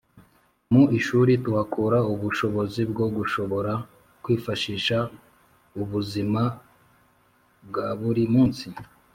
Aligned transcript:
mu 0.71 0.83
ishuri 0.99 1.31
tuhakura 1.43 1.97
ubushobozi 2.13 2.81
bwo 2.91 3.05
gushobora 3.17 3.71
kwifashiha 4.23 4.99
u 5.81 5.83
buzima 5.91 6.41
bwaburi 7.67 8.23
munsi 8.33 8.67